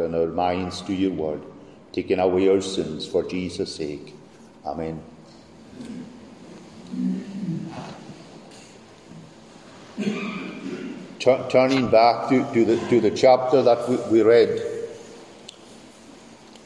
[0.00, 1.42] And our minds to your word,
[1.92, 4.14] taking away our sins for Jesus' sake.
[4.64, 5.02] Amen.
[11.20, 14.48] turning back to, to, the, to the chapter that we, we read,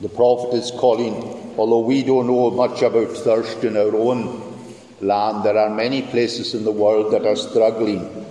[0.00, 4.54] the prophet is calling, although we don't know much about thirst in our own
[5.00, 8.26] land, there are many places in the world that are struggling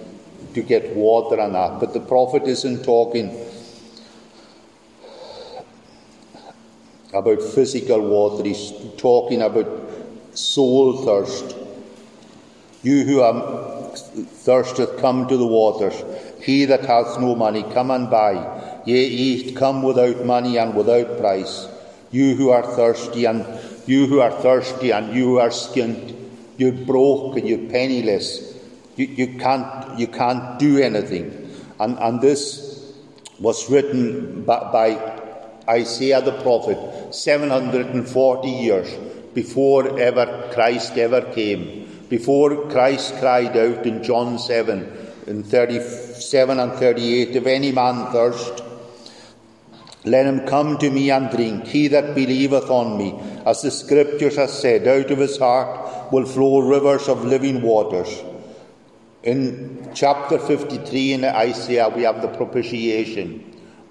[0.54, 1.80] to get water and that.
[1.80, 3.43] But the prophet isn't talking
[7.14, 9.68] about physical water, he's talking about
[10.34, 11.56] soul thirst.
[12.82, 15.94] You who are thirsteth, come to the waters.
[16.42, 18.82] He that hath no money, come and buy.
[18.86, 21.68] Yea, eat, come without money and without price.
[22.12, 23.46] You who are thirsty, and
[23.88, 26.16] you who are thirsty, and you who are skint,
[26.58, 28.58] you're broke and you're penniless.
[28.96, 31.50] You, you, can't, you can't do anything.
[31.80, 32.94] And, and this
[33.40, 35.23] was written by, by
[35.68, 38.94] Isaiah the prophet 740 years
[39.34, 46.74] before ever Christ ever came before Christ cried out in John 7 in 37 and
[46.74, 48.64] 38 If any man thirst,
[50.06, 51.66] let him come to me and drink.
[51.66, 56.26] He that believeth on me, as the Scriptures have said, out of his heart will
[56.26, 58.22] flow rivers of living waters.
[59.24, 63.40] In chapter 53 in Isaiah, we have the propitiation,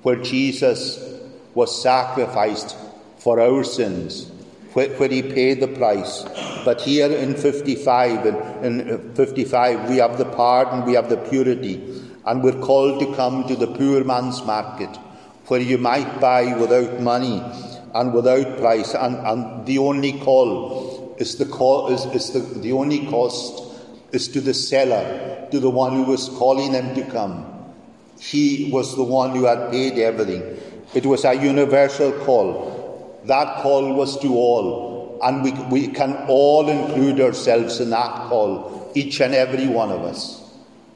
[0.03, 1.12] where Jesus
[1.55, 2.77] was sacrificed
[3.19, 4.33] for our sins
[4.75, 6.25] where, he paid the price.
[6.65, 11.17] But here in 55, in, in uh, 55, we have the pardon, we have the
[11.17, 14.97] purity, and we're called to come to the poor man's market,
[15.47, 17.43] where you might buy without money
[17.95, 22.73] and without price, and, and the only call is the call is, is the, the
[22.73, 23.63] only cost
[24.13, 27.47] is to the seller, to the one who was calling them to come.
[28.19, 30.57] He was the one who had paid everything.
[30.95, 33.21] It was a universal call.
[33.25, 38.91] That call was to all, and we, we can all include ourselves in that call,
[38.95, 40.43] each and every one of us.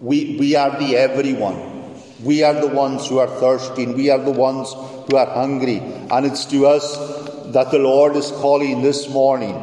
[0.01, 1.77] We, we are the everyone.
[2.23, 3.95] We are the ones who are thirsting.
[3.95, 5.79] We are the ones who are hungry.
[5.79, 6.97] And it's to us
[7.53, 9.55] that the Lord is calling this morning.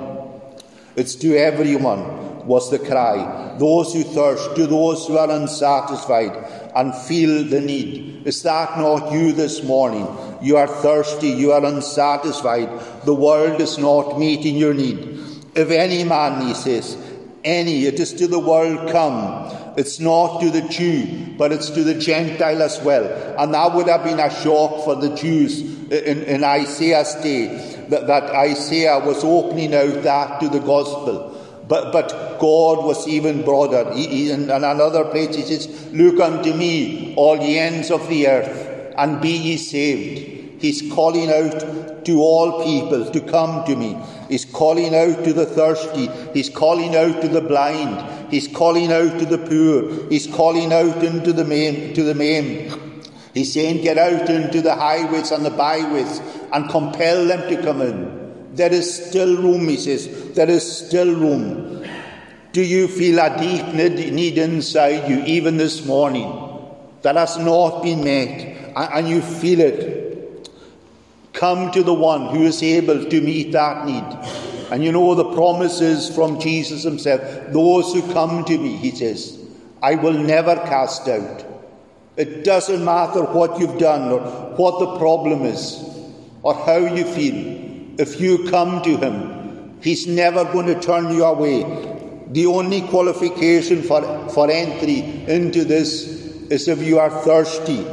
[0.95, 3.55] It's to everyone, was the cry.
[3.57, 8.25] Those who thirst, to those who are unsatisfied, and feel the need.
[8.25, 10.07] Is that not you this morning?
[10.41, 12.69] You are thirsty, you are unsatisfied.
[13.05, 15.19] The world is not meeting your need.
[15.55, 16.97] If any man, he says,
[17.43, 19.51] any, it is to the world come.
[19.75, 23.35] It's not to the Jew, but it's to the Gentile as well.
[23.37, 25.61] And that would have been a shock for the Jews
[25.91, 31.32] in, in Isaiah's day, that, that Isaiah was opening out that to the gospel.
[31.67, 33.93] But, but God was even broader.
[33.93, 38.27] He, he, in another place, he says, Look unto me, all ye ends of the
[38.27, 40.61] earth, and be ye saved.
[40.61, 43.97] He's calling out to all people to come to me.
[44.29, 46.09] He's calling out to the thirsty.
[46.33, 48.31] He's calling out to the blind.
[48.31, 50.09] He's calling out to the poor.
[50.09, 52.79] He's calling out into the maim, to the maimed.
[53.33, 57.81] He's saying, Get out into the highways and the byways and compel them to come
[57.81, 58.22] in.
[58.53, 60.33] There is still room, he says.
[60.33, 61.85] There is still room.
[62.51, 66.31] Do you feel a deep need inside you, even this morning,
[67.01, 70.51] that has not been met, and you feel it?
[71.33, 74.03] Come to the one who is able to meet that need.
[74.71, 77.21] And you know the promises from Jesus himself
[77.51, 79.39] those who come to me, he says,
[79.81, 81.45] I will never cast out.
[82.15, 84.19] It doesn't matter what you've done or
[84.55, 85.83] what the problem is
[86.43, 87.72] or how you feel.
[87.97, 91.63] If you come to Him, He's never going to turn you away.
[92.29, 96.07] The only qualification for, for entry into this
[96.49, 97.85] is if you are thirsty.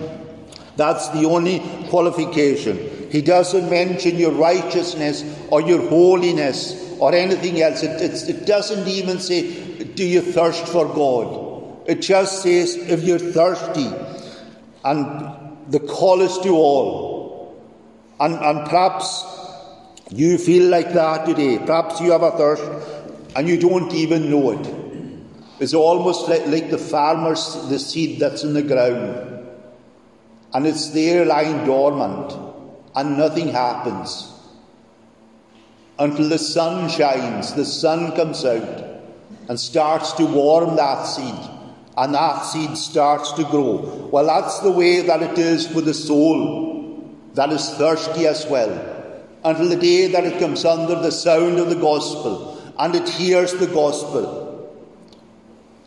[0.76, 3.08] That's the only qualification.
[3.10, 7.82] He doesn't mention your righteousness or your holiness or anything else.
[7.82, 11.88] It, it, it doesn't even say, Do you thirst for God?
[11.88, 13.90] It just says, If you're thirsty.
[14.84, 17.60] And the call is to all.
[18.20, 19.24] And, and perhaps
[20.10, 21.58] you feel like that today.
[21.58, 22.64] Perhaps you have a thirst
[23.36, 24.74] and you don't even know it.
[25.60, 29.46] It's almost like, like the farmer's the seed that's in the ground.
[30.52, 32.32] And it's there lying dormant
[32.96, 34.32] and nothing happens.
[35.98, 38.84] Until the sun shines, the sun comes out
[39.48, 41.50] and starts to warm that seed.
[41.96, 44.08] And that seed starts to grow.
[44.10, 48.99] Well, that's the way that it is for the soul that is thirsty as well
[49.44, 53.52] until the day that it comes under the sound of the gospel and it hears
[53.54, 54.48] the gospel.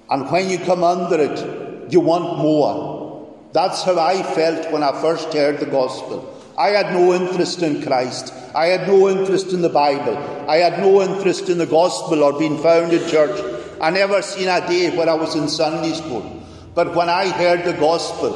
[0.10, 3.34] And when you come under it, you want more.
[3.52, 6.30] That's how I felt when I first heard the gospel.
[6.58, 8.34] I had no interest in Christ.
[8.56, 10.18] I had no interest in the Bible.
[10.48, 13.40] I had no interest in the gospel or being found in church.
[13.82, 16.44] I never seen a day when I was in Sunday school.
[16.76, 18.32] But when I heard the gospel,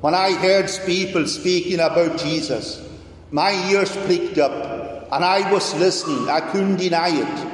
[0.00, 2.86] when I heard people speaking about Jesus,
[3.32, 6.28] my ears pricked up and I was listening.
[6.28, 7.46] I couldn't deny it.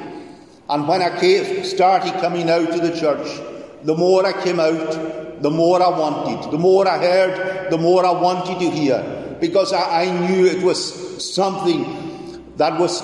[0.69, 3.40] And when I came, started coming out to the church,
[3.84, 6.50] the more I came out, the more I wanted.
[6.50, 9.37] The more I heard, the more I wanted to hear.
[9.40, 13.02] Because I, I knew it was something that was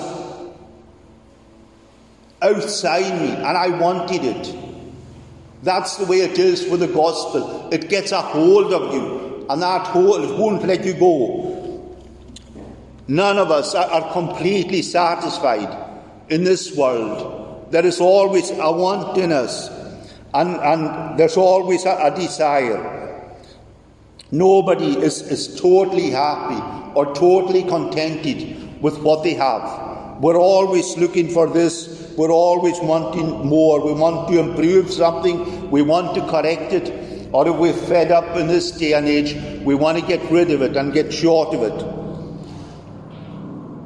[2.41, 4.55] outside me and I wanted it.
[5.63, 7.69] That's the way it is with the gospel.
[7.71, 11.62] It gets a hold of you, and that hold won't let you go.
[13.07, 15.69] None of us are completely satisfied
[16.29, 17.71] in this world.
[17.71, 19.69] There is always a want in us,
[20.33, 23.35] and, and there's always a, a desire.
[24.31, 26.61] Nobody is, is totally happy
[26.95, 30.21] or totally contented with what they have.
[30.21, 33.83] We're always looking for this we're always wanting more.
[33.83, 35.71] We want to improve something.
[35.71, 37.29] We want to correct it.
[37.31, 40.51] Or if we're fed up in this day and age, we want to get rid
[40.51, 42.02] of it and get short of it.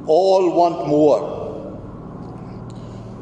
[0.08, 1.38] All want more.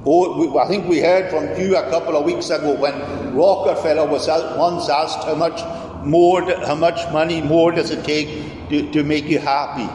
[0.06, 2.94] Oh, I think we heard from you a couple of weeks ago when
[3.34, 5.60] Rockefeller was once asked how much
[6.04, 8.28] more, how much money more does it take
[8.68, 9.88] to, to make you happy?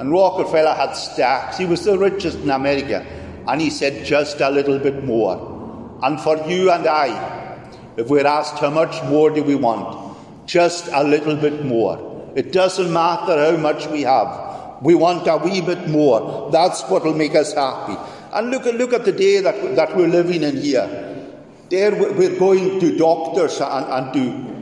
[0.00, 1.58] And Rockefeller had stacks.
[1.58, 3.04] He was the richest in America.
[3.46, 5.98] And he said, just a little bit more.
[6.02, 10.16] And for you and I, if we're asked how much more do we want,
[10.46, 12.32] just a little bit more.
[12.34, 14.45] It doesn't matter how much we have.
[14.82, 16.50] We want a wee bit more.
[16.50, 17.96] That's what will make us happy.
[18.32, 21.04] And look, look at the day that, that we're living in here.
[21.70, 24.56] There we're going to doctors and, and to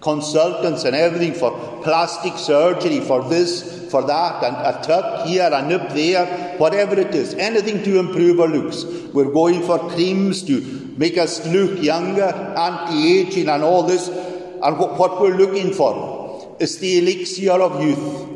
[0.00, 1.50] consultants and everything for
[1.82, 7.14] plastic surgery, for this, for that, and a tuck here, a nip there, whatever it
[7.14, 8.84] is, anything to improve our looks.
[9.12, 14.08] We're going for creams to make us look younger, anti aging, and all this.
[14.08, 18.29] And what we're looking for is the elixir of youth,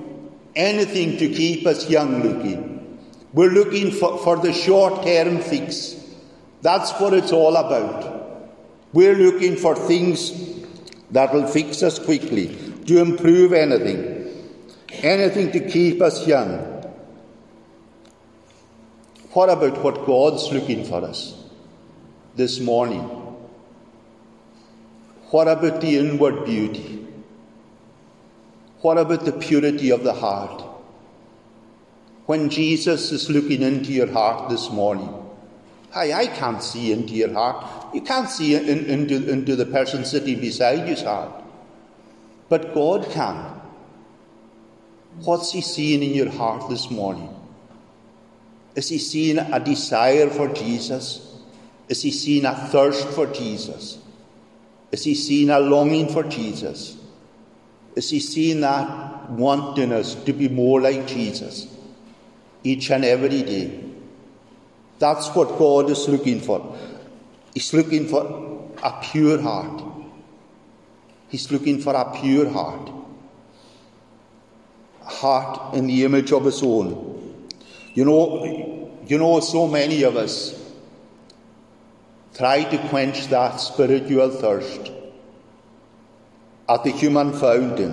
[0.56, 2.98] anything to keep us young looking.
[3.32, 6.00] We're looking for, for the short term fix.
[6.62, 8.14] That's what it's all about.
[8.92, 10.32] We're looking for things
[11.10, 12.56] that will fix us quickly,
[12.86, 14.50] to improve anything,
[15.02, 16.72] anything to keep us young.
[19.32, 21.34] What about what God's looking for us
[22.36, 23.02] this morning?
[25.30, 27.03] What about the inward beauty?
[28.84, 30.62] What about the purity of the heart?
[32.26, 35.08] When Jesus is looking into your heart this morning,
[35.92, 37.94] Hi, I can't see into your heart.
[37.94, 41.32] You can't see in, into, into the person sitting beside you's heart.
[42.50, 43.58] But God can.
[45.20, 47.34] What's He seeing in your heart this morning?
[48.74, 51.40] Is He seeing a desire for Jesus?
[51.88, 53.96] Is He seeing a thirst for Jesus?
[54.92, 56.98] Is He seeing a longing for Jesus?
[57.94, 61.66] Is He seeing that wanting us to be more like Jesus
[62.62, 63.80] each and every day?
[64.98, 66.76] That's what God is looking for.
[67.52, 69.82] He's looking for a pure heart.
[71.28, 72.90] He's looking for a pure heart.
[75.02, 77.48] A heart in the image of his own.
[77.92, 80.60] You know, you know, so many of us
[82.34, 84.90] try to quench that spiritual thirst
[86.68, 87.92] at the human fountain,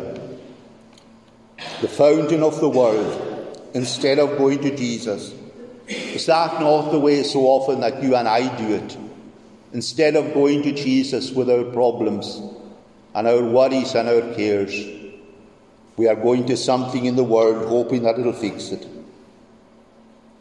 [1.82, 5.34] the fountain of the world, instead of going to Jesus.
[5.88, 8.98] Is that not the way so often that you and I do it?
[9.74, 12.42] Instead of going to Jesus with our problems
[13.14, 14.74] and our worries and our cares,
[15.98, 18.88] we are going to something in the world hoping that it'll fix it.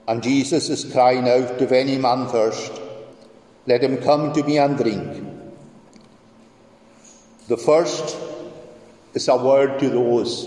[0.07, 2.81] And Jesus is crying out, If any man thirst,
[3.67, 5.30] let him come to me and drink.
[7.51, 8.17] The first
[9.13, 10.47] is a word to those,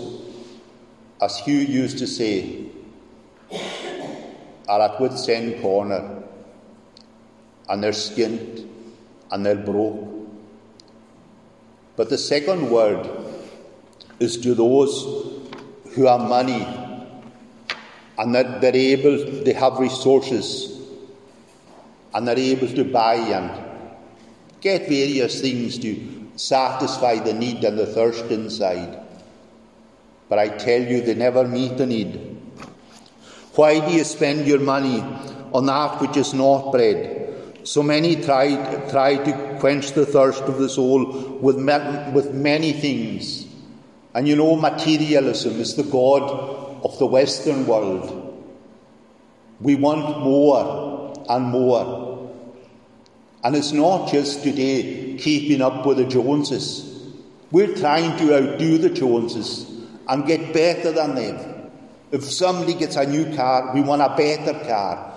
[1.20, 2.64] as Hugh used to say,
[4.66, 6.22] are at wit's end corner
[7.68, 8.66] and they're skint
[9.30, 10.30] and they're broke.
[11.96, 13.06] But the second word
[14.18, 15.02] is to those
[15.90, 16.62] who have money
[18.16, 20.80] and that they're able, they have resources
[22.14, 23.50] and they're able to buy and
[24.62, 29.00] get various things to satisfy the need and the thirst inside.
[30.28, 32.40] But I tell you, they never meet the need.
[33.54, 35.00] Why do you spend your money
[35.52, 37.22] on that which is not bread?
[37.62, 38.56] So many try,
[38.90, 41.56] try to quench the thirst of the soul with,
[42.12, 43.46] with many things.
[44.12, 48.20] And you know, materialism is the God of the Western world.
[49.60, 52.03] We want more and more.
[53.44, 57.12] And it's not just today keeping up with the Joneses.
[57.50, 59.70] We're trying to outdo the Joneses
[60.08, 61.70] and get better than them.
[62.10, 65.12] If somebody gets a new car, we want a better car,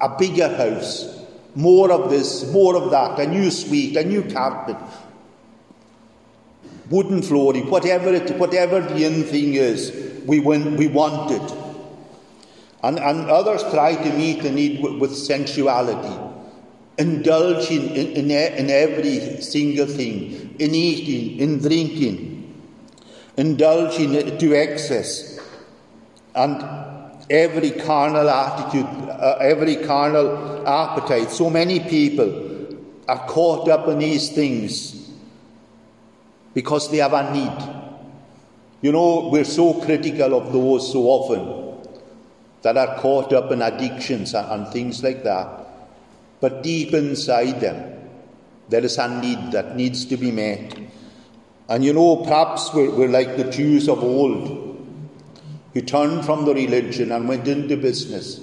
[0.00, 1.22] a bigger house,
[1.54, 4.76] more of this, more of that, a new suite, a new carpet,
[6.88, 11.58] wooden flooring, whatever it, whatever the in thing is, we, win, we want it.
[12.82, 16.31] And, and others try to meet the need with, with sensuality,
[16.98, 22.62] indulging in, in, in every single thing, in eating, in drinking,
[23.36, 25.40] indulging to excess,
[26.34, 26.62] and
[27.30, 31.30] every carnal attitude, uh, every carnal appetite.
[31.30, 32.76] So many people
[33.08, 35.10] are caught up in these things
[36.54, 37.82] because they have a need.
[38.82, 41.62] You know, we're so critical of those so often
[42.62, 45.61] that are caught up in addictions and, and things like that.
[46.42, 48.10] But deep inside them,
[48.68, 50.76] there is a need that needs to be met.
[51.68, 54.58] And you know, perhaps we're, we're like the Jews of old
[55.72, 58.40] who turned from the religion and went into business.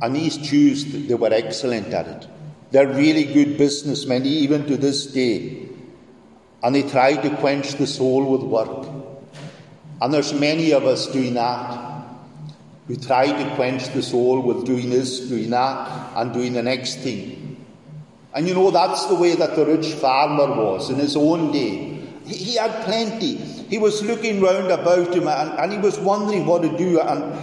[0.00, 2.28] And these Jews, they were excellent at it.
[2.70, 5.68] They're really good businessmen, even to this day.
[6.62, 8.88] And they try to quench the soul with work.
[10.00, 11.85] And there's many of us doing that.
[12.88, 16.98] We try to quench the soul with doing this, doing that, and doing the next
[16.98, 17.64] thing.
[18.32, 21.96] And you know, that's the way that the rich farmer was in his own day.
[22.26, 23.36] He, had plenty.
[23.36, 27.00] He was looking round about him and, and, he was wondering what to do.
[27.00, 27.34] And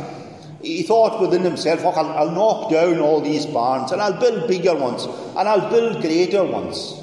[0.62, 4.48] he thought within himself, oh, I'll, I'll knock down all these barns and I'll build
[4.48, 6.94] bigger ones and I'll build greater ones.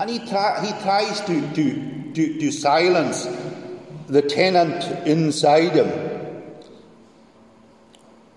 [0.00, 3.26] And he, tra- he tries to, to, to, to silence
[4.12, 5.90] the tenant inside him.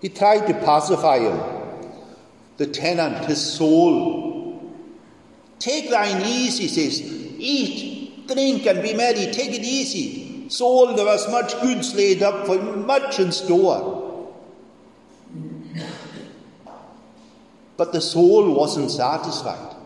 [0.00, 1.38] He tried to pacify him.
[2.56, 4.74] The tenant, his soul.
[5.58, 7.02] Take thine ease, he says.
[7.02, 9.30] Eat, drink, and be merry.
[9.32, 10.48] Take it easy.
[10.48, 14.32] Soul, there was much goods laid up for much in store.
[17.76, 19.76] But the soul wasn't satisfied.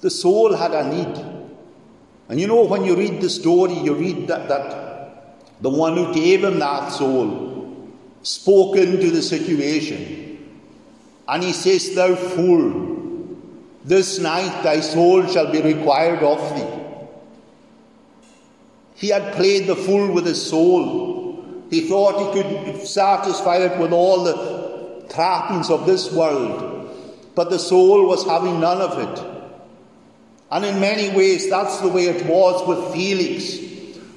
[0.00, 1.41] The soul had a need.
[2.32, 6.14] And you know, when you read the story, you read that, that the one who
[6.14, 10.58] gave him that soul spoke into the situation.
[11.28, 13.36] And he says, Thou fool,
[13.84, 18.24] this night thy soul shall be required of thee.
[18.94, 21.66] He had played the fool with his soul.
[21.68, 26.96] He thought he could satisfy it with all the trappings of this world.
[27.34, 29.31] But the soul was having none of it.
[30.52, 33.58] And in many ways, that's the way it was with Felix.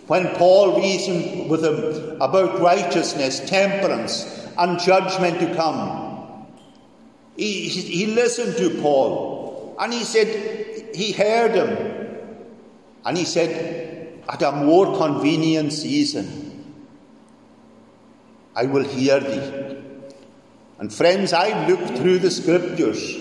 [0.08, 6.46] When Paul reasoned with him about righteousness, temperance, and judgment to come,
[7.38, 12.27] he, he listened to Paul and he said, he heard him.
[13.06, 16.75] And he said, at a more convenient season,
[18.54, 19.77] I will hear thee.
[20.80, 23.15] And friends, I've looked through the scriptures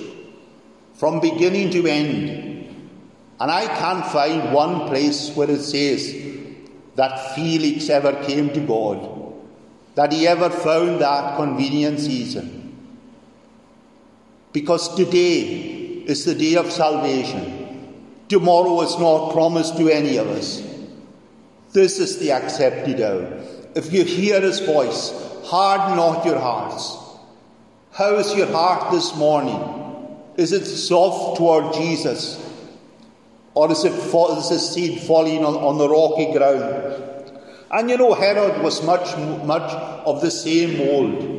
[0.94, 2.53] from beginning to end.
[3.44, 6.16] And I can't find one place where it says
[6.94, 9.06] that Felix ever came to God,
[9.96, 12.74] that he ever found that convenient season.
[14.54, 15.42] Because today
[16.06, 17.98] is the day of salvation.
[18.30, 20.66] Tomorrow is not promised to any of us.
[21.74, 23.44] This is the accepted hour.
[23.74, 25.12] If you hear his voice,
[25.44, 26.96] harden not your hearts.
[27.92, 29.60] How is your heart this morning?
[30.38, 32.40] Is it soft toward Jesus?
[33.54, 37.14] Or is it, is it seed falling on, on the rocky ground?
[37.70, 39.70] And you know, Herod was much, much
[40.06, 41.34] of the same mould.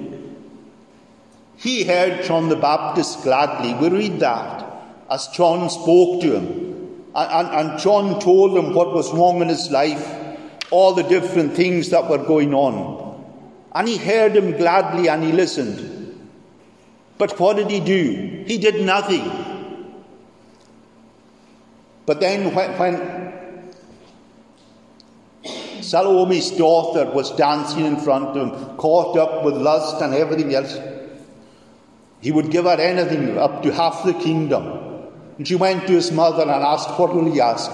[1.57, 3.73] He heard John the Baptist gladly.
[3.73, 4.65] We read that
[5.09, 6.65] as John spoke to him.
[7.15, 10.05] And, and, and John told him what was wrong in his life,
[10.71, 13.23] all the different things that were going on.
[13.73, 15.91] And he heard him gladly and he listened.
[17.17, 18.43] But what did he do?
[18.45, 19.54] He did nothing.
[22.05, 23.73] But then when, when
[25.81, 30.77] Salome's daughter was dancing in front of him, caught up with lust and everything else,
[32.21, 34.79] he would give her anything up to half the kingdom.
[35.37, 37.71] And she went to his mother and asked, What will he ask?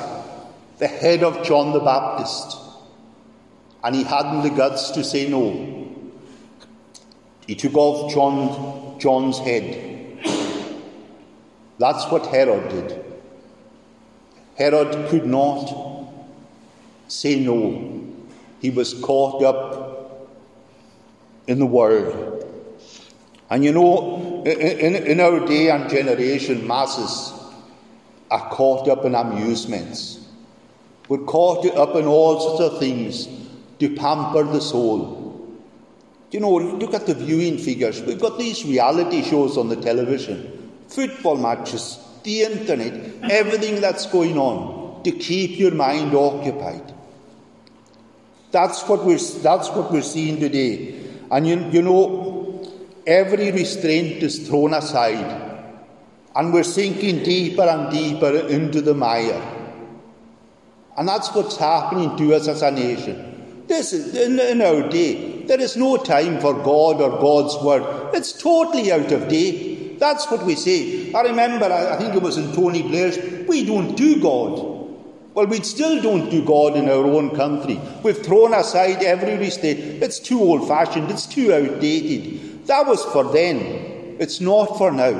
[0.80, 2.58] The head of John the Baptist.
[3.84, 5.80] And he hadn't the guts to say no.
[7.48, 10.20] He took off John, John's head.
[11.80, 13.11] That's what Herod did.
[14.62, 15.74] Herod could not
[17.08, 18.06] say no.
[18.62, 20.30] He was caught up
[21.48, 22.46] in the world.
[23.50, 27.34] And you know, in, in our day and generation, masses
[28.30, 30.28] are caught up in amusements.
[31.10, 33.28] We're caught up in all sorts of things
[33.80, 35.58] to pamper the soul.
[36.30, 38.00] You know, look at the viewing figures.
[38.04, 44.38] We've got these reality shows on the television, football matches, the internet, everything that's going
[44.38, 46.94] on to keep your mind occupied.
[48.52, 51.00] That's what we're, that's what we're seeing today.
[51.32, 52.72] And you, you know,
[53.08, 55.50] every restraint is thrown aside.
[56.36, 59.42] And we're sinking deeper and deeper into the mire.
[60.98, 63.64] And that's what's happening to us as a nation.
[63.68, 65.44] This is in, in our day.
[65.44, 68.14] There is no time for God or God's word.
[68.14, 69.71] It's totally out of date.
[70.02, 71.14] That's what we say.
[71.14, 74.58] I remember, I, think it was in Tony Blair's, we don't do God.
[75.36, 77.80] Well, we still don't do God in our own country.
[78.02, 79.78] We've thrown aside every restraint.
[80.02, 82.66] It's too old fashioned, it's too outdated.
[82.66, 85.14] That was for then, it's not for now.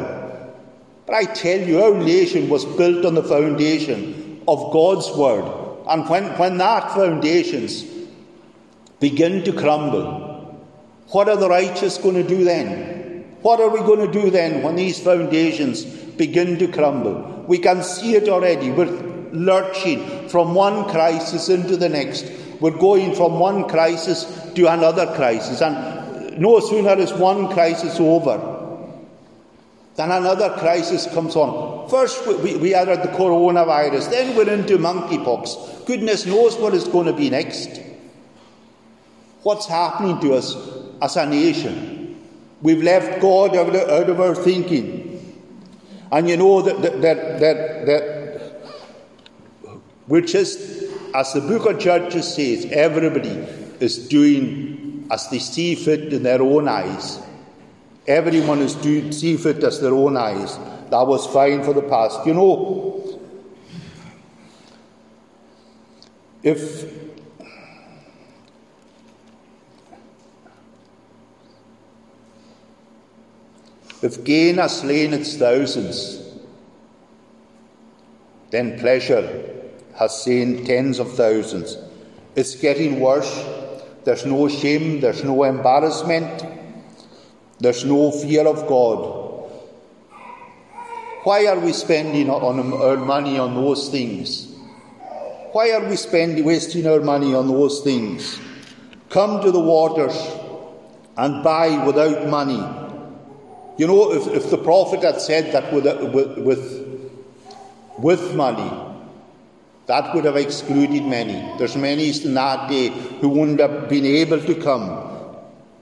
[1.06, 5.46] But I tell you, our nation was built on the foundation of God's Word.
[5.88, 7.86] And when, when that foundations
[9.00, 10.60] begin to crumble,
[11.10, 13.01] what are the righteous going to do then?
[13.42, 17.46] What are we going to do then when these foundations begin to crumble?
[17.48, 18.72] We can see it already.
[18.72, 18.86] We're
[19.32, 22.32] lurching from one crisis into the next.
[22.60, 25.62] We're going from one crisis to another crisis.
[25.62, 28.60] And no sooner is one crisis over
[29.96, 31.90] than another crisis comes on.
[31.90, 35.86] First, we, we the coronavirus, then we're into monkeypox.
[35.86, 37.82] Goodness knows what is going to be next.
[39.44, 40.56] What's happening to us
[41.02, 42.01] as a nation?
[42.62, 45.12] We've left God out of, out of our thinking.
[46.12, 48.22] And you know that, that, that, that, that
[50.08, 50.60] we're just,
[51.16, 53.30] as the book of Judges says, everybody
[53.80, 57.20] is doing as they see fit in their own eyes.
[58.08, 60.58] Everyone is doing see fit as their own eyes.
[60.90, 62.26] That was fine for the past.
[62.26, 63.20] You know,
[66.44, 67.11] if
[74.02, 76.22] if gain has slain its thousands,
[78.50, 81.78] then pleasure has slain tens of thousands.
[82.36, 83.32] It's getting worse.
[84.04, 86.44] There's no shame, there's no embarrassment.
[87.60, 89.22] There's no fear of God.
[91.24, 94.52] Why are we spending on our money on those things?
[95.52, 98.40] Why are we spending, wasting our money on those things?
[99.10, 100.16] Come to the waters
[101.18, 102.81] and buy without money.
[103.82, 105.88] You know, if, if the prophet had said that with,
[106.38, 107.18] with,
[107.98, 108.72] with money,
[109.88, 111.58] that would have excluded many.
[111.58, 114.86] There's many in that day who wouldn't have been able to come.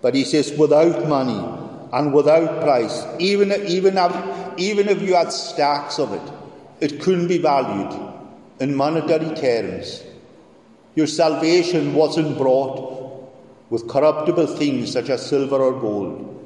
[0.01, 1.43] But he says, without money
[1.91, 6.31] and without price, even, even, if, even if you had stacks of it,
[6.79, 7.93] it couldn't be valued
[8.62, 10.05] in monetary terms.
[10.95, 13.29] Your salvation wasn't brought
[13.69, 16.38] with corruptible things such as silver or gold,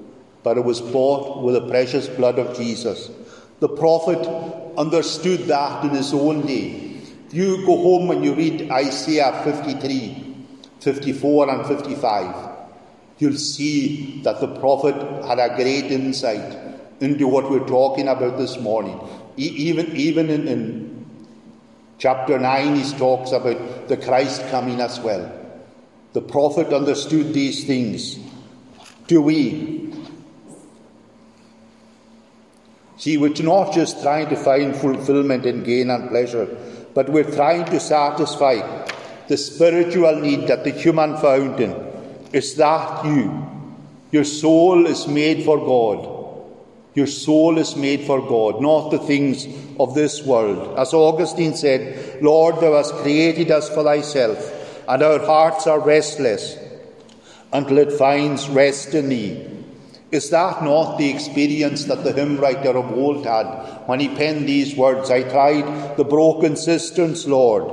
[0.44, 3.10] but it was bought with the precious blood of Jesus.
[3.60, 4.28] The prophet
[4.78, 6.98] understood that in his own day.
[7.32, 10.36] You go home and you read Isaiah 53,
[10.82, 12.50] 54, and 55,
[13.18, 16.58] you'll see that the prophet had a great insight
[17.00, 19.00] into what we're talking about this morning.
[19.38, 21.06] Even even in, in
[21.98, 25.32] chapter 9, he talks about the Christ coming as well.
[26.14, 28.20] The prophet understood these things.
[29.08, 29.93] Do we?
[33.04, 36.48] See, we're not just trying to find fulfillment in gain and pleasure,
[36.94, 38.62] but we're trying to satisfy
[39.28, 41.76] the spiritual need that the human fountain
[42.32, 43.46] is that you?
[44.13, 46.48] Your soul is made for God.
[46.96, 49.48] Your soul is made for God, not the things
[49.82, 50.80] of this world.
[50.80, 54.39] As Augustine said, Lord, thou hast created us for thyself,
[54.88, 56.58] and our hearts are restless
[57.52, 59.53] until it finds rest in thee.
[60.13, 63.47] Is that not the experience that the hymn writer of old had
[63.88, 65.10] when he penned these words?
[65.10, 67.63] I tried the broken cisterns, Lord,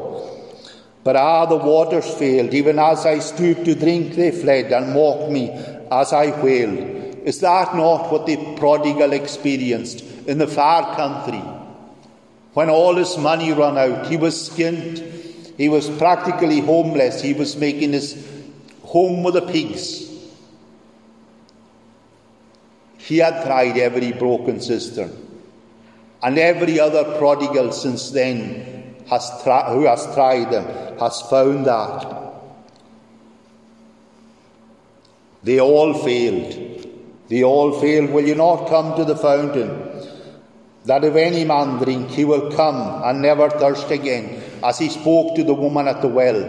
[1.04, 5.30] but ah, the waters failed, even as I stooped to drink, they fled and mocked
[5.30, 5.50] me
[5.92, 6.78] as I wailed.
[7.28, 11.44] Is that not what the prodigal experienced in the far country?
[12.54, 17.54] When all his money ran out, he was skint, he was practically homeless, he was
[17.58, 18.16] making his
[18.82, 20.09] home with the pigs.
[23.10, 25.10] He had tried every broken cistern,
[26.22, 32.06] and every other prodigal since then has tri- who has tried them has found that.
[35.42, 36.86] They all failed.
[37.26, 38.10] They all failed.
[38.10, 39.70] Will you not come to the fountain?
[40.84, 45.34] That if any man drink, he will come and never thirst again, as he spoke
[45.34, 46.42] to the woman at the well.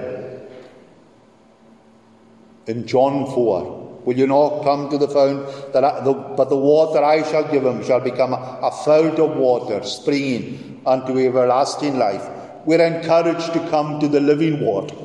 [2.67, 5.73] In John 4, Will you not come to the fount?
[5.73, 9.19] That I, the, but the water I shall give him shall become a, a fount
[9.19, 12.27] of water, springing unto everlasting life.
[12.65, 14.95] We're encouraged to come to the living water.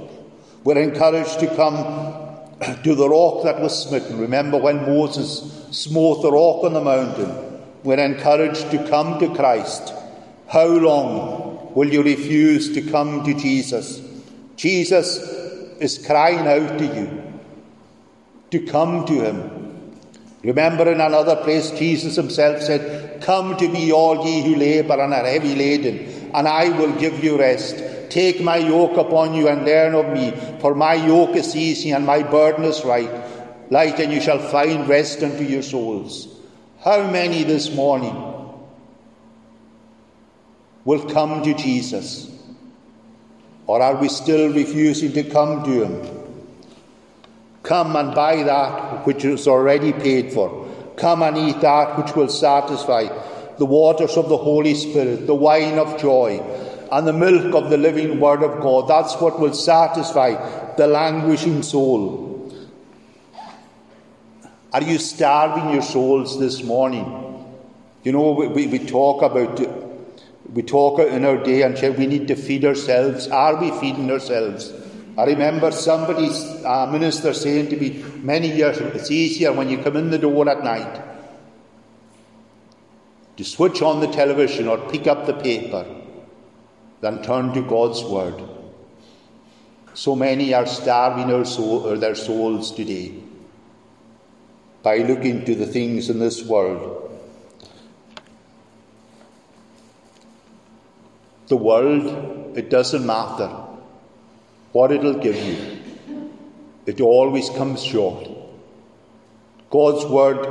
[0.65, 1.77] We're encouraged to come
[2.85, 4.19] to the rock that was smitten.
[4.19, 7.61] Remember when Moses smote the rock on the mountain?
[7.85, 9.93] We're encouraged to come to Christ.
[10.49, 14.01] How long will you refuse to come to Jesus?
[14.57, 15.19] Jesus
[15.81, 17.27] is crying out to you
[18.51, 19.57] to come to him.
[20.43, 25.13] Remember in another place, Jesus himself said, Come to me, all ye who labour and
[25.13, 27.83] are heavy laden, and I will give you rest.
[28.11, 32.07] Take my yoke upon you and learn of me, for my yoke is easy and
[32.07, 33.11] my burden is light.
[33.71, 36.29] Light, and you shall find rest unto your souls.
[36.85, 38.15] How many this morning
[40.85, 42.31] will come to Jesus?
[43.67, 46.16] Or are we still refusing to come to him?
[47.67, 50.69] Come and buy that which is already paid for.
[50.97, 53.09] Come and eat that which will satisfy.
[53.59, 56.39] The waters of the Holy Spirit, the wine of joy,
[56.93, 58.87] and the milk of the living Word of God.
[58.87, 62.55] That's what will satisfy the languishing soul.
[64.73, 67.05] Are you starving your souls this morning?
[68.05, 69.61] You know, we, we, we talk about,
[70.53, 73.27] we talk in our day and say we need to feed ourselves.
[73.27, 74.73] Are we feeding ourselves?
[75.19, 76.29] I remember somebody,
[76.65, 80.19] a minister, saying to me many years ago, it's easier when you come in the
[80.19, 81.03] door at night
[83.39, 85.87] to switch on the television or pick up the paper
[87.01, 88.43] than turn to God's Word.
[89.95, 93.15] So many are starving their, soul, uh, their souls today
[94.83, 97.03] by looking to the things in this world.
[101.47, 103.66] The world, it doesn't matter
[104.77, 105.59] what it'll give you.
[106.85, 108.29] It always comes short.
[109.71, 110.43] God's word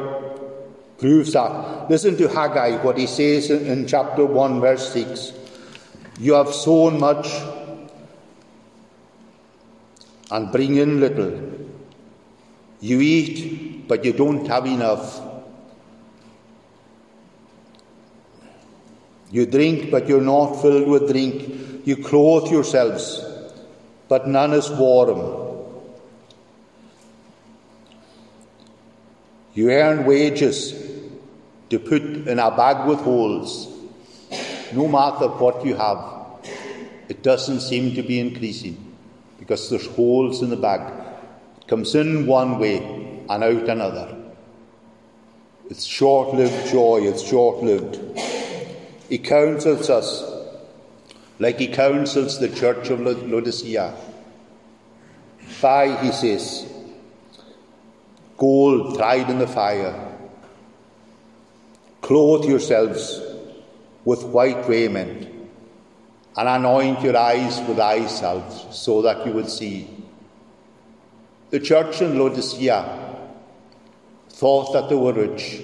[0.97, 1.89] proves that.
[1.89, 5.33] Listen to Haggai, what he says in, chapter 1, verse 6.
[6.19, 7.27] You have sown much
[10.31, 11.33] and bring in little.
[12.79, 15.21] You eat, but you don't have enough.
[19.31, 21.85] You drink, but you're not filled with drink.
[21.85, 23.24] You clothe yourselves,
[24.07, 25.43] but none is warm.
[29.53, 30.73] You earn wages
[31.69, 33.67] to put in a bag with holes.
[34.73, 35.99] No matter what you have,
[37.07, 38.95] it doesn't seem to be increasing
[39.39, 40.81] because there's holes in the bag.
[41.61, 42.77] It comes in one way
[43.29, 44.15] and out another.
[45.69, 47.99] It's short lived joy, it's short lived.
[49.09, 50.34] He counsels us
[51.39, 53.93] like he counsels the church of Laodicea.
[55.61, 56.71] Buy, he says,
[58.37, 60.15] gold tried in the fire.
[62.01, 63.19] Clothe yourselves
[64.03, 65.27] with white raiment
[66.37, 69.89] and anoint your eyes with eye salve so that you will see.
[71.49, 73.17] The church in Laodicea
[74.29, 75.63] thought that they were rich,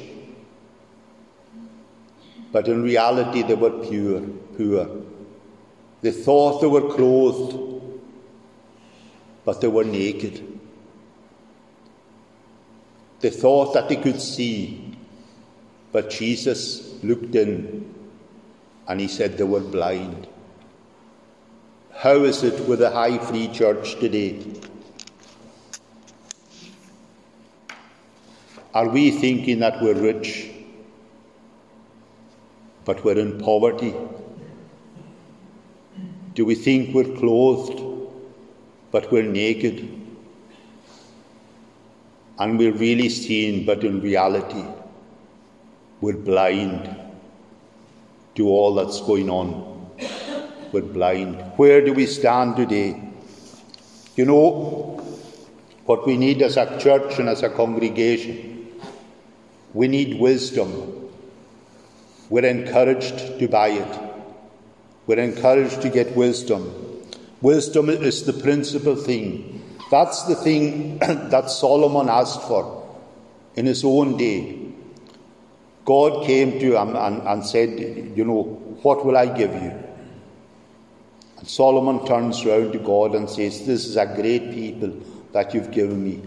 [2.51, 4.21] but in reality they were pure,
[4.57, 5.10] poor.
[6.01, 7.57] They thought they were clothed,
[9.45, 10.59] but they were naked.
[13.19, 14.97] They thought that they could see,
[15.91, 17.93] but Jesus looked in
[18.87, 20.27] and he said they were blind.
[21.93, 24.43] How is it with the High Free Church today?
[28.73, 30.49] Are we thinking that we're rich,
[32.85, 33.93] but we're in poverty?
[36.33, 37.81] Do we think we're clothed,
[38.91, 39.99] but we're naked?
[42.39, 44.65] And we're really seen, but in reality,
[45.99, 46.95] we're blind
[48.35, 49.89] to all that's going on.
[50.71, 51.35] We're blind.
[51.57, 52.99] Where do we stand today?
[54.15, 55.03] You know,
[55.85, 58.67] what we need as a church and as a congregation,
[59.73, 61.09] we need wisdom.
[62.29, 64.10] We're encouraged to buy it.
[65.11, 66.73] We're encouraged to get wisdom.
[67.41, 69.61] Wisdom is the principal thing.
[69.91, 72.87] That's the thing that Solomon asked for
[73.55, 74.57] in his own day.
[75.83, 77.77] God came to him and, and said,
[78.15, 78.43] You know,
[78.83, 79.73] what will I give you?
[81.39, 84.93] And Solomon turns round to God and says, This is a great people
[85.33, 86.21] that you've given me.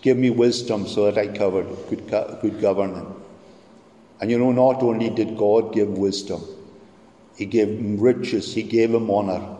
[0.00, 2.08] Give me wisdom so that I could,
[2.40, 3.22] could govern them.
[4.22, 6.42] And you know, not only did God give wisdom,
[7.40, 9.56] He gave him riches, He gave him honour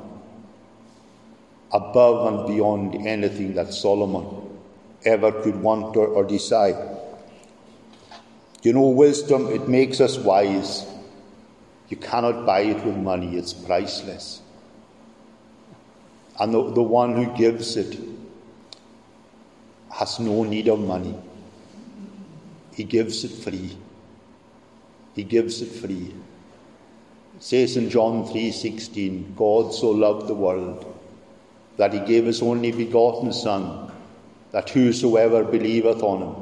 [1.72, 4.26] above and beyond anything that Solomon
[5.06, 6.98] ever could want or, desire.
[8.62, 10.86] You know, wisdom, it makes us wise.
[11.88, 14.42] You cannot buy it with money, it's priceless.
[16.38, 17.98] And the, the one who gives it
[19.90, 21.16] has no need of money.
[22.74, 23.78] He gives it free.
[25.14, 26.12] He gives it free.
[27.40, 30.84] Says in John 3:16, God so loved the world
[31.78, 33.90] that he gave his only begotten Son,
[34.52, 36.34] that whosoever believeth on him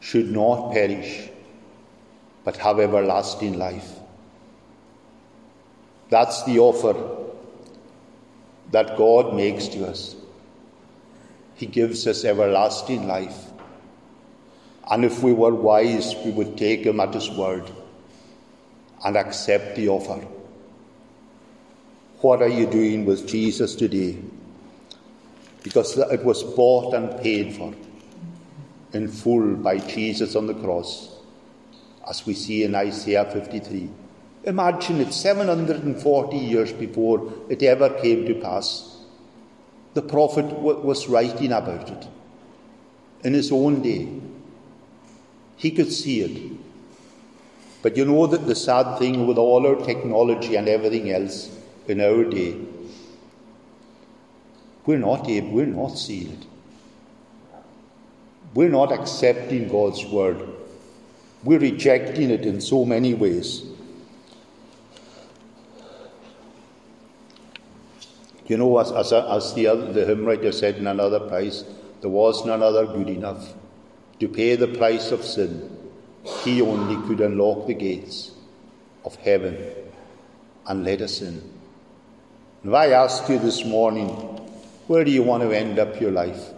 [0.00, 1.30] should not perish,
[2.44, 4.00] but have everlasting life.
[6.10, 6.94] That's the offer
[8.70, 10.14] that God makes to us.
[11.54, 13.50] He gives us everlasting life.
[14.90, 17.64] And if we were wise, we would take him at his word
[19.04, 20.26] and accept the offer.
[22.20, 24.16] What are you doing with Jesus today?
[25.62, 27.74] Because it was bought and paid for
[28.92, 31.16] in full by Jesus on the cross,
[32.08, 33.88] as we see in Isaiah 53.
[34.44, 38.98] Imagine it 740 years before it ever came to pass.
[39.94, 42.08] The prophet was writing about it
[43.24, 44.08] in his own day.
[45.56, 46.52] He could see it.
[47.82, 51.50] But you know that the sad thing with all our technology and everything else
[51.88, 52.56] in our day,
[54.86, 56.46] we're not able, we're not sealed.
[58.54, 60.48] We're not accepting God's word.
[61.42, 63.64] We're rejecting it in so many ways.
[68.46, 71.64] You know, as, as, as the, other, the hymn writer said in another place,
[72.00, 73.54] there was none other good enough
[74.20, 75.81] to pay the price of sin.
[76.24, 78.32] He only could unlock the gates
[79.04, 79.58] of heaven
[80.66, 81.42] and let us in.
[82.62, 84.08] And if I ask you this morning,
[84.86, 86.50] where do you want to end up your life?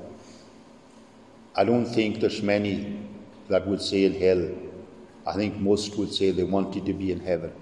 [1.57, 3.01] I don't think there's many
[3.49, 4.51] that would say in hell.
[5.27, 7.53] I think most would say they wanted to be in heaven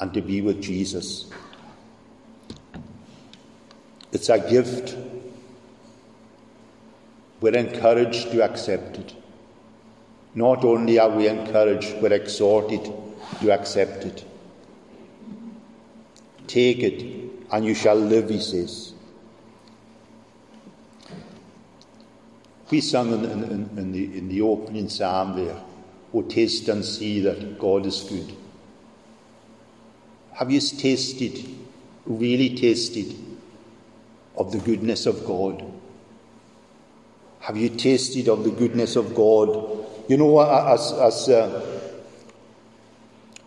[0.00, 1.30] and to be with Jesus.
[4.12, 4.96] It's a gift.
[7.40, 9.21] We're encouraged to accept it.
[10.34, 12.90] Not only are we encouraged, we're exhorted
[13.40, 14.24] to accept it.
[16.46, 18.94] Take it, and you shall live, he says.
[22.70, 25.62] We sung in, in, in, the, in the opening psalm there,
[26.14, 28.36] Oh, taste and see that God is good.
[30.34, 31.48] Have you tasted,
[32.04, 33.14] really tasted,
[34.36, 35.64] of the goodness of God?
[37.40, 39.86] Have you tasted of the goodness of God?
[40.08, 41.90] You know, as, as uh,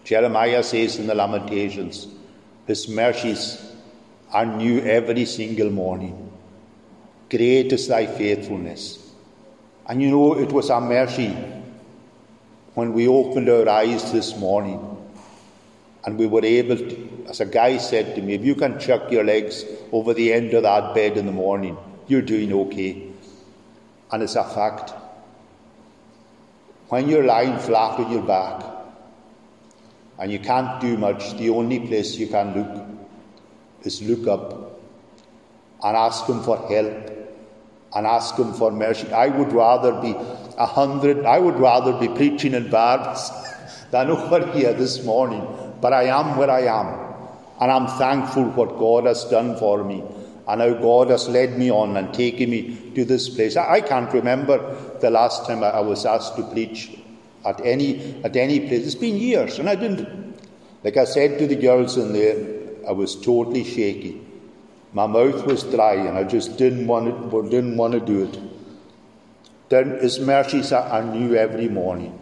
[0.03, 2.07] Jeremiah says in the Lamentations,
[2.67, 3.61] His mercies
[4.31, 6.31] are new every single morning.
[7.29, 9.13] Great is thy faithfulness.
[9.87, 11.35] And you know, it was a mercy
[12.73, 14.79] when we opened our eyes this morning
[16.05, 19.11] and we were able to, as a guy said to me, if you can chuck
[19.11, 23.07] your legs over the end of that bed in the morning, you're doing okay.
[24.11, 24.93] And it's a fact.
[26.89, 28.63] When you're lying flat on your back
[30.19, 32.85] and you can't do much, the only place you can look
[33.83, 34.79] is look up
[35.83, 37.11] and ask Him for help
[37.95, 39.11] and ask Him for mercy.
[39.11, 40.15] I would rather be
[40.57, 43.31] a hundred, I would rather be preaching in Barb's
[43.91, 45.45] than over here this morning.
[45.81, 47.01] But I am where I am.
[47.59, 50.03] And I'm thankful what God has done for me
[50.47, 53.57] and how God has led me on and taken me to this place.
[53.57, 56.91] I, I can't remember the last time I, I was asked to preach
[57.45, 58.85] at any at any place.
[58.85, 60.07] It's been years, and I didn't.
[60.83, 62.37] Like I said to the girls in there,
[62.87, 64.21] I was totally shaky.
[64.93, 68.39] My mouth was dry, and I just didn't want to, didn't want to do it.
[69.69, 72.17] Then His mercies are, are new every morning,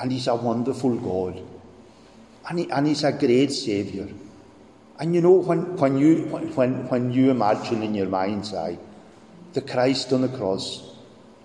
[0.00, 1.42] and He's a wonderful God,
[2.48, 4.08] and, he, and He's a great Saviour.
[4.98, 8.78] And you know, when, when, you, when, when you imagine in your mind's eye
[9.52, 10.84] the Christ on the cross,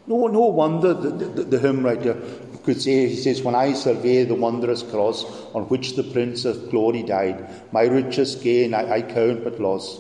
[0.08, 2.20] no, no wonder the, the, the hymn writer
[2.64, 6.70] could say, he says, When I survey the wondrous cross on which the Prince of
[6.70, 10.00] Glory died, my richest gain I, I count but loss,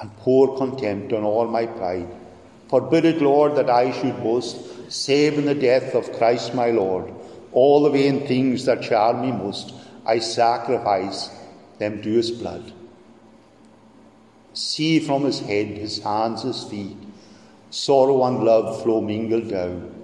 [0.00, 2.08] and pour contempt on all my pride.
[2.68, 7.12] Forbid it, Lord, that I should boast, save in the death of Christ my Lord.
[7.52, 9.74] All the vain things that charm me most,
[10.06, 11.30] I sacrifice
[11.80, 12.72] them to his blood.
[14.52, 16.96] See from his head, his hands, his feet,
[17.70, 19.94] sorrow and love flow mingled down.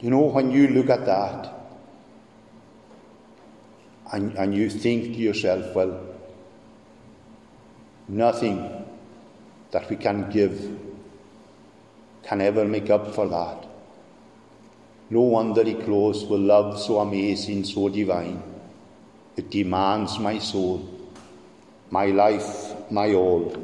[0.00, 1.52] You know, when you look at that
[4.12, 6.00] and, and you think to yourself, well,
[8.06, 8.58] nothing
[9.72, 10.78] that we can give
[12.22, 13.66] can ever make up for that.
[15.10, 18.55] No wonder he clothes with love so amazing, so divine.
[19.36, 20.88] It demands my soul,
[21.90, 23.54] my life, my all.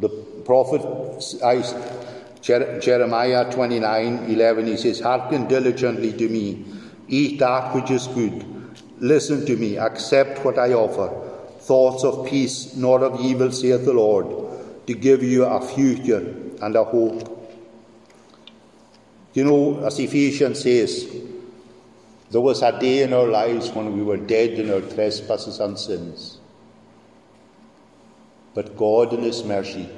[0.00, 0.08] The
[0.44, 0.80] prophet
[2.42, 6.64] Jeremiah 29 11, he says, Hearken diligently to me,
[7.08, 8.44] eat that which is good,
[8.98, 11.26] listen to me, accept what I offer.
[11.60, 16.76] Thoughts of peace, not of evil, saith the Lord, to give you a future and
[16.76, 17.34] a hope.
[19.34, 21.06] You know, as Ephesians says,
[22.30, 25.78] there was a day in our lives when we were dead in our trespasses and
[25.78, 26.38] sins.
[28.54, 29.88] But God, in His mercy,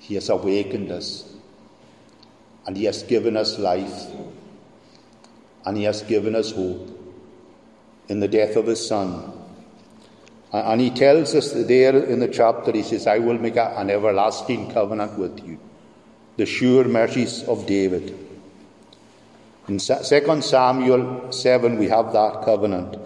[0.00, 1.32] He has awakened us
[2.66, 4.06] and He has given us life
[5.64, 6.88] and He has given us hope
[8.08, 9.32] in the death of His Son.
[10.52, 14.72] And He tells us there in the chapter, He says, I will make an everlasting
[14.72, 15.58] covenant with you,
[16.36, 18.29] the sure mercies of David.
[19.70, 22.96] In 2 Samuel 7, we have that covenant.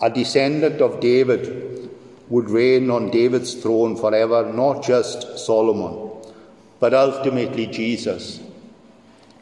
[0.00, 1.90] A descendant of David
[2.30, 6.10] would reign on David's throne forever, not just Solomon,
[6.80, 8.40] but ultimately Jesus.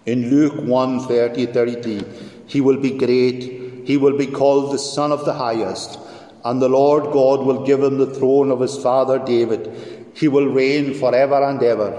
[0.07, 2.05] In Luke 1 30 33,
[2.49, 6.01] he will be great, he will be called the Son of the Highest,
[6.45, 10.11] and the Lord God will give him the throne of his father David.
[10.15, 11.93] He will reign forever and ever.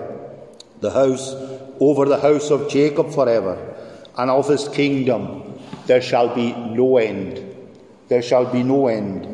[0.81, 1.33] The house
[1.79, 3.75] over the house of Jacob forever
[4.17, 7.43] and of his kingdom there shall be no end.
[8.09, 9.33] There shall be no end.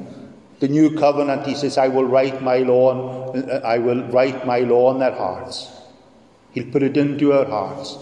[0.59, 4.59] The new covenant, he says, I will write my law, on, I will write my
[4.59, 5.69] law in their hearts.
[6.51, 7.97] He'll put it into our hearts.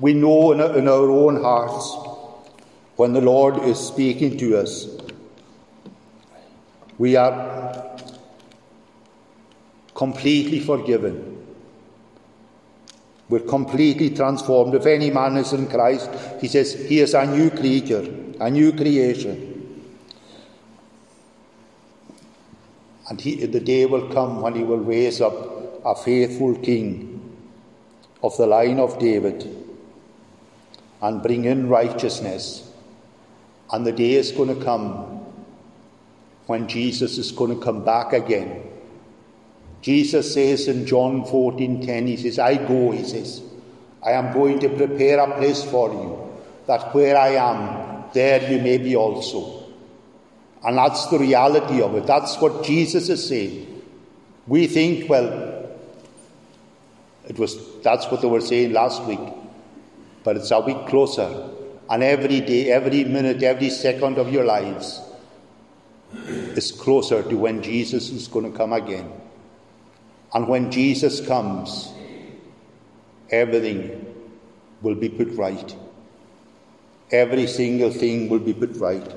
[0.00, 1.96] We know in our, in our own hearts
[2.96, 4.86] when the Lord is speaking to us.
[6.98, 7.98] We are
[9.94, 11.35] completely forgiven.
[13.28, 14.74] We're completely transformed.
[14.74, 16.10] If any man is in Christ,
[16.40, 18.06] he says he is a new creature,
[18.40, 19.52] a new creation.
[23.08, 25.34] And he, the day will come when he will raise up
[25.84, 27.36] a faithful king
[28.22, 29.52] of the line of David
[31.02, 32.70] and bring in righteousness.
[33.72, 35.24] And the day is going to come
[36.46, 38.62] when Jesus is going to come back again
[39.86, 43.40] Jesus says in John 14:10, he says, I go, he says,
[44.04, 46.28] I am going to prepare a place for you,
[46.66, 49.62] that where I am, there you may be also.
[50.64, 52.04] And that's the reality of it.
[52.04, 53.80] That's what Jesus is saying.
[54.48, 55.70] We think, well,
[57.28, 59.20] it was that's what they were saying last week.
[60.24, 61.48] But it's a week closer.
[61.88, 65.00] And every day, every minute, every second of your lives
[66.56, 69.12] is closer to when Jesus is going to come again.
[70.34, 71.92] And when Jesus comes,
[73.30, 74.14] everything
[74.82, 75.76] will be put right.
[77.10, 79.14] Every single thing will be put right.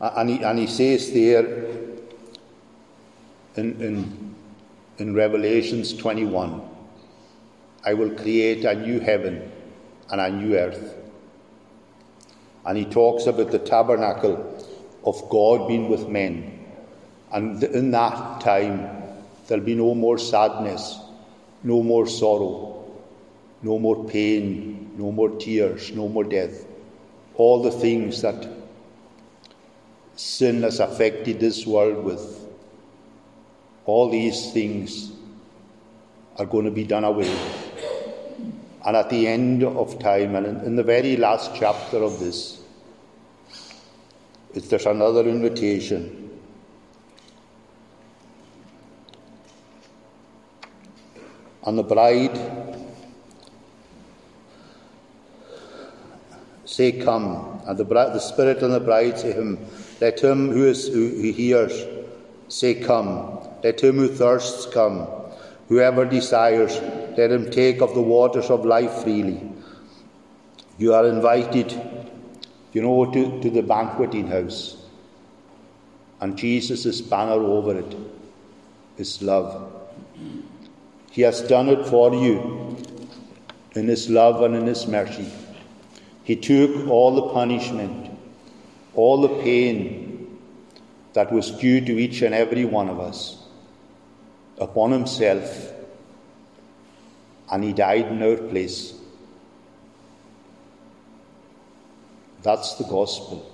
[0.00, 1.44] And he, and he says there
[3.56, 4.34] in, in,
[4.98, 6.60] in Revelations 21
[7.86, 9.50] I will create a new heaven
[10.10, 10.94] and a new earth.
[12.64, 14.53] And he talks about the tabernacle
[15.04, 16.66] of God being with men.
[17.32, 18.88] And in that time,
[19.46, 20.98] there'll be no more sadness,
[21.62, 22.84] no more sorrow,
[23.62, 26.66] no more pain, no more tears, no more death.
[27.36, 28.48] All the things that
[30.16, 32.46] sin has affected this world with,
[33.86, 35.12] all these things
[36.38, 37.34] are going to be done away.
[38.86, 42.53] And at the end of time, and in, the very last chapter of this,
[44.56, 46.30] is there's another invitation.
[51.66, 52.38] And the bride
[56.64, 57.60] say, Come.
[57.66, 59.58] And the, bride, the Spirit and the bride say him,
[60.00, 61.84] Let him who, is, who, who hears
[62.48, 63.38] say, Come.
[63.62, 65.08] Let him who thirsts come.
[65.68, 66.78] Whoever desires,
[67.16, 69.40] let him take of the waters of life freely.
[70.76, 71.80] You are invited
[72.74, 74.76] you know, to, to the banqueting house.
[76.20, 77.96] And Jesus' banner over it
[78.98, 79.72] is love.
[81.10, 82.76] He has done it for you
[83.74, 85.30] in His love and in His mercy.
[86.24, 88.10] He took all the punishment,
[88.94, 90.38] all the pain
[91.14, 93.38] that was due to each and every one of us
[94.58, 95.72] upon himself,
[97.50, 98.94] and he died in our place.
[102.44, 103.50] That's the gospel.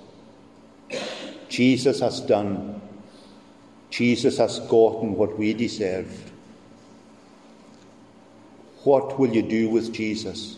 [1.49, 2.83] Jesus has done,
[3.89, 6.31] Jesus has gotten what we deserved.
[8.83, 10.57] What will you do with Jesus?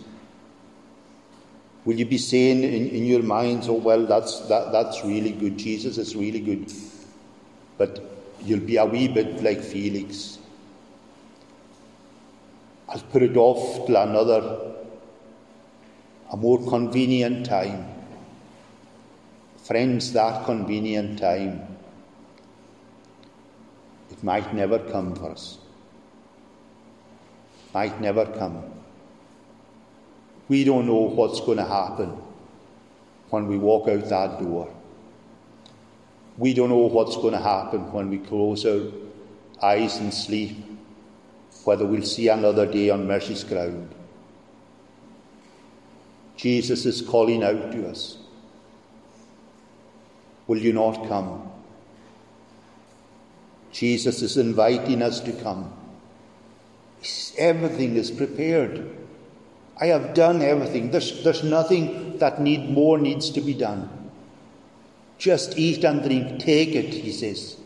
[1.84, 5.58] Will you be saying in, in your minds, oh, well, that's, that, that's really good.
[5.58, 6.72] Jesus is really good.
[7.76, 8.02] But
[8.40, 10.38] you'll be a wee bit like Felix.
[12.88, 14.74] I'll put it off till another,
[16.32, 17.91] a more convenient time.
[19.72, 21.66] Friends, that convenient time,
[24.10, 25.56] it might never come for us.
[27.72, 28.64] Might never come.
[30.48, 32.10] We don't know what's going to happen
[33.30, 34.70] when we walk out that door.
[36.36, 38.92] We don't know what's going to happen when we close our
[39.62, 40.54] eyes and sleep,
[41.64, 43.88] whether we'll see another day on mercy's ground.
[46.36, 48.18] Jesus is calling out to us.
[50.52, 51.50] Will you not come?
[53.72, 55.72] Jesus is inviting us to come.
[57.38, 58.94] Everything is prepared.
[59.80, 60.90] I have done everything.
[60.90, 64.10] There's, there's nothing that need more needs to be done.
[65.16, 67.56] Just eat and drink, take it, he says,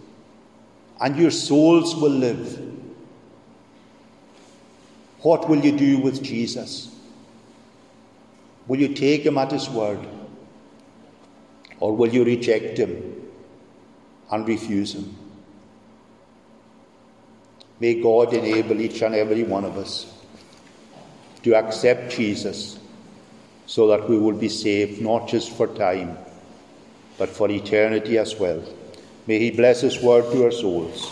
[1.00, 2.56] and your souls will live.
[5.22, 6.96] What will you do with Jesus?
[8.68, 10.06] Will you take him at his word?
[11.80, 13.30] Or will you reject him
[14.30, 15.16] and refuse him?
[17.78, 20.12] May God enable each and every one of us
[21.42, 22.78] to accept Jesus
[23.66, 26.16] so that we will be saved not just for time,
[27.18, 28.62] but for eternity as well.
[29.26, 31.10] May He bless His word to our souls.